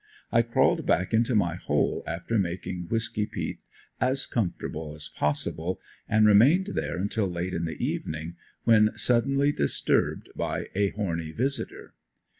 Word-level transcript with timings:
I 0.31 0.41
crawled 0.41 0.87
back 0.87 1.13
into 1.13 1.35
my 1.35 1.53
hole 1.53 2.01
after 2.07 2.39
making 2.39 2.87
Whisky 2.89 3.27
peat 3.27 3.61
as 3.99 4.25
comfortable 4.25 4.95
as 4.95 5.07
possible 5.07 5.79
and 6.09 6.25
remained 6.25 6.71
there 6.73 6.97
until 6.97 7.27
late 7.29 7.53
in 7.53 7.65
the 7.65 7.77
evening, 7.77 8.35
when 8.63 8.89
suddenly 8.97 9.51
disturbed 9.51 10.29
by 10.35 10.69
a 10.73 10.89
horny 10.89 11.31
visitor. 11.31 11.93